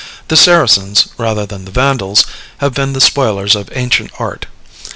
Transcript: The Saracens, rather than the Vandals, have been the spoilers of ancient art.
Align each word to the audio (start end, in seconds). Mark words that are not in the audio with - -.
The 0.29 0.35
Saracens, 0.35 1.09
rather 1.19 1.45
than 1.45 1.65
the 1.65 1.71
Vandals, 1.71 2.25
have 2.57 2.73
been 2.73 2.93
the 2.93 2.99
spoilers 3.01 3.55
of 3.55 3.69
ancient 3.77 4.09
art. 4.17 4.47